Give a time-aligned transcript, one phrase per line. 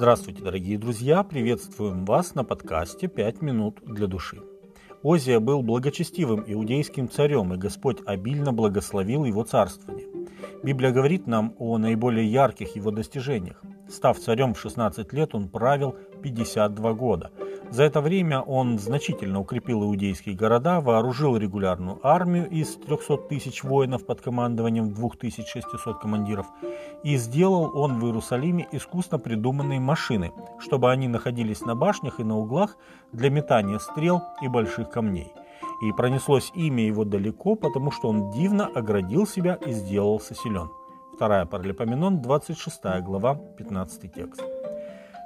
[0.00, 1.22] Здравствуйте, дорогие друзья!
[1.22, 4.40] Приветствуем вас на подкасте «Пять минут для души».
[5.04, 10.06] Озия был благочестивым иудейским царем, и Господь обильно благословил его царствование.
[10.62, 13.62] Библия говорит нам о наиболее ярких его достижениях.
[13.90, 17.30] Став царем в 16 лет, он правил 52 года–
[17.70, 24.04] за это время он значительно укрепил иудейские города, вооружил регулярную армию из 300 тысяч воинов
[24.04, 26.46] под командованием 2600 командиров,
[27.04, 32.38] и сделал он в Иерусалиме искусно придуманные машины, чтобы они находились на башнях и на
[32.38, 32.76] углах
[33.12, 35.32] для метания стрел и больших камней.
[35.80, 40.70] И пронеслось имя его далеко, потому что он дивно оградил себя и сделался силен.
[41.14, 44.42] Вторая Паралипоменон, 26 глава, 15 текст.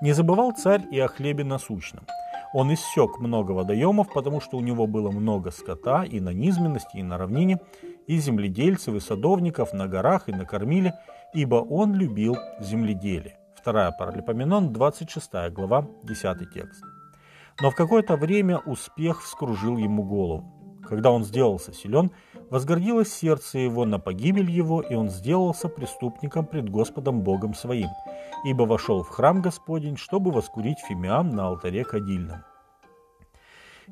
[0.00, 2.04] Не забывал царь и о хлебе насущном–
[2.52, 7.02] он иссек много водоемов, потому что у него было много скота и на низменности, и
[7.02, 7.60] на равнине,
[8.06, 10.94] и земледельцев, и садовников на горах, и на кормиле,
[11.32, 13.38] ибо он любил земледелие.
[13.54, 16.82] Вторая Паралипоменон, 26 глава, 10 текст.
[17.60, 20.59] Но в какое-то время успех вскружил ему голову.
[20.90, 22.10] Когда он сделался силен,
[22.50, 27.88] возгордилось сердце его на погибель его, и он сделался преступником пред Господом Богом своим,
[28.44, 32.42] ибо вошел в храм Господень, чтобы воскурить фимиам на алтаре кадильном.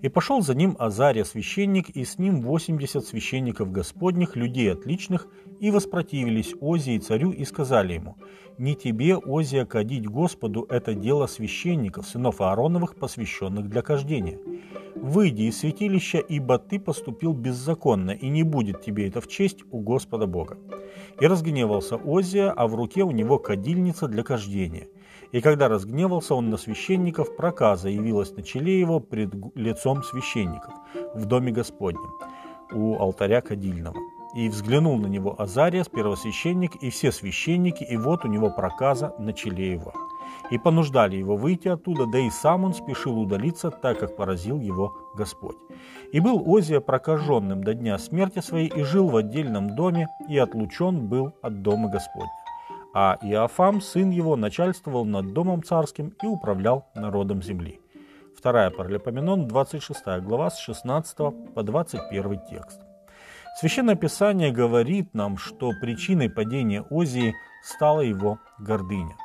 [0.01, 5.27] И пошел за ним Азария священник, и с ним восемьдесят священников господних, людей отличных,
[5.59, 8.17] и воспротивились Озии царю и сказали ему,
[8.59, 14.39] «Не тебе, Озия, кадить Господу, это дело священников, сынов Аароновых, посвященных для кождения.
[14.95, 19.81] Выйди из святилища, ибо ты поступил беззаконно, и не будет тебе это в честь у
[19.81, 20.59] Господа Бога».
[21.21, 24.89] И разгневался Озия, а в руке у него кадильница для кождения–
[25.33, 30.73] и когда разгневался он на священников, проказа явилась на челе его пред лицом священников
[31.15, 32.11] в доме Господнем
[32.73, 33.97] у алтаря кадильного.
[34.35, 39.33] И взглянул на него Азария, первосвященник, и все священники, и вот у него проказа на
[39.33, 39.93] челе его.
[40.51, 44.93] И понуждали его выйти оттуда, да и сам он спешил удалиться, так как поразил его
[45.15, 45.57] Господь.
[46.13, 51.07] И был Озия прокаженным до дня смерти своей, и жил в отдельном доме, и отлучен
[51.09, 52.33] был от дома Господня
[52.95, 57.81] а Иофам, сын его, начальствовал над домом царским и управлял народом земли.
[58.37, 61.17] Вторая Паралипоменон, 26 глава, с 16
[61.55, 62.81] по 21 текст.
[63.61, 69.17] Священное Писание говорит нам, что причиной падения Озии стала его гордыня.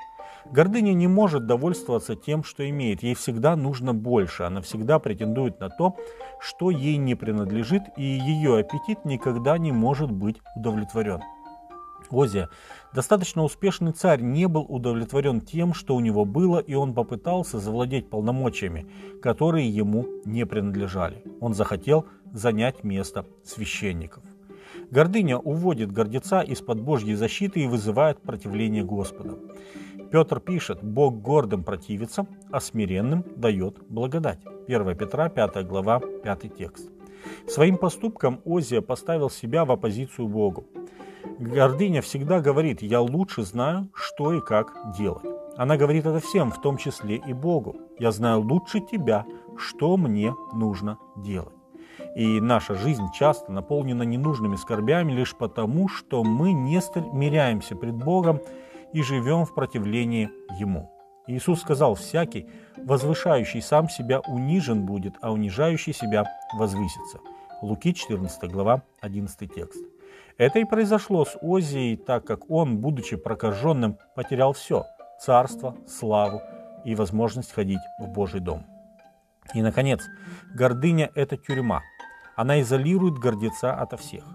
[0.52, 3.04] Гордыня не может довольствоваться тем, что имеет.
[3.04, 4.44] Ей всегда нужно больше.
[4.44, 5.96] Она всегда претендует на то,
[6.40, 11.22] что ей не принадлежит, и ее аппетит никогда не может быть удовлетворен.
[12.12, 12.50] Озия,
[12.94, 18.10] достаточно успешный царь, не был удовлетворен тем, что у него было, и он попытался завладеть
[18.10, 18.86] полномочиями,
[19.22, 21.24] которые ему не принадлежали.
[21.40, 24.24] Он захотел занять место священников.
[24.92, 29.38] Гордыня уводит гордеца из-под Божьей защиты и вызывает противление Господа.
[30.14, 34.38] Петр пишет, Бог гордым противится, а смиренным дает благодать.
[34.68, 36.92] 1 Петра, 5 глава, 5 текст.
[37.48, 40.68] Своим поступком Озия поставил себя в оппозицию Богу.
[41.40, 45.26] Гордыня всегда говорит, я лучше знаю, что и как делать.
[45.58, 47.76] Она говорит это всем, в том числе и Богу.
[47.98, 49.26] Я знаю лучше тебя,
[49.58, 51.56] что мне нужно делать.
[52.16, 58.42] И наша жизнь часто наполнена ненужными скорбями лишь потому, что мы не смиряемся пред Богом
[58.94, 60.92] и живем в противлении Ему.
[61.28, 67.20] Иисус сказал, всякий, возвышающий сам себя, унижен будет, а унижающий себя возвысится.
[67.62, 69.82] Луки 14 глава 11 текст.
[70.38, 74.86] Это и произошло с Озией, так как он, будучи прокаженным, потерял все–
[75.20, 76.42] царство, славу
[76.84, 78.66] и возможность ходить в Божий дом.
[79.54, 80.02] И, наконец,
[80.54, 81.82] гордыня– это тюрьма.
[82.36, 84.26] Она изолирует гордеца ото всех.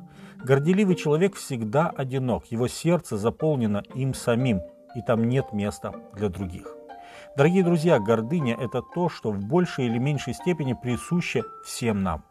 [0.45, 4.61] Горделивый человек всегда одинок, его сердце заполнено им самим,
[4.95, 6.75] и там нет места для других.
[7.37, 12.25] Дорогие друзья, гордыня– это то, что в большей или меньшей степени присуще всем нам.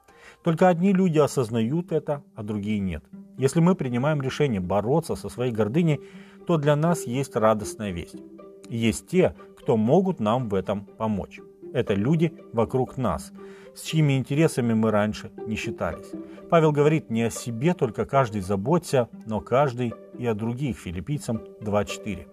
[0.43, 3.03] Только одни люди осознают это, а другие нет.
[3.37, 5.99] Если мы принимаем решение бороться со своей гордыней,
[6.47, 8.15] то для нас есть радостная весть.
[8.69, 11.41] есть те, кто могут нам в этом помочь.
[11.73, 13.31] Это люди вокруг нас,
[13.75, 16.11] с чьими интересами мы раньше не считались.
[16.49, 22.27] Павел говорит, не о себе только каждый заботься, но каждый и о других, филиппийцам 2.4.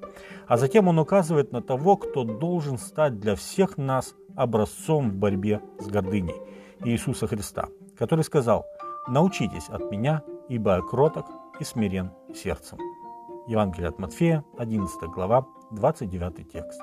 [0.47, 5.61] А затем он указывает на того, кто должен стать для всех нас образцом в борьбе
[5.79, 6.35] с гордыней–
[6.85, 8.67] Иисуса Христа, который сказал
[9.09, 11.27] «Научитесь от меня, ибо я кроток
[11.61, 12.79] и смирен сердцем».
[13.47, 16.81] Евангелие от Матфея, 11 глава, 29 текст.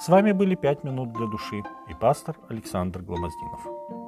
[0.00, 3.99] С вами были «Пять минут для души» и пастор Александр Гломоздинов.